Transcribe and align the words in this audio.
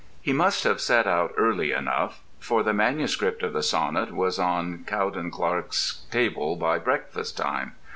He 0.19 0.33
must 0.33 0.63
have 0.63 0.81
set 0.81 1.05
out 1.05 1.31
early 1.37 1.71
enough, 1.73 2.23
for 2.39 2.63
the 2.63 2.73
manuscript 2.73 3.43
of 3.43 3.53
the 3.53 3.61
sonnet 3.61 4.11
was 4.11 4.39
on 4.39 4.83
Cowden 4.87 5.29
Clarke's 5.29 6.05
table 6.09 6.55
by 6.55 6.79
breakfast 6.79 7.37
time. 7.37 7.75